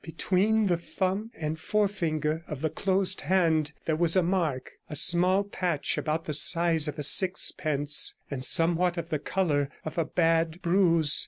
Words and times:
Between 0.03 0.65
the 0.65 0.77
thumb 0.77 1.29
and 1.35 1.59
forefinger 1.59 2.43
of 2.47 2.61
the 2.61 2.71
closed 2.71 3.21
hand 3.21 3.71
there 3.85 3.95
was 3.95 4.15
a 4.15 4.23
mark, 4.23 4.71
a 4.89 4.95
small 4.95 5.43
patch 5.43 5.95
about 5.95 6.25
the 6.25 6.33
size 6.33 6.87
of 6.87 6.97
a 6.97 7.03
six 7.03 7.51
pence, 7.51 8.15
and 8.31 8.43
somewhat 8.43 8.97
of 8.97 9.09
the 9.09 9.19
colour 9.19 9.69
of 9.85 9.99
a 9.99 10.05
bad 10.05 10.63
bruise. 10.63 11.19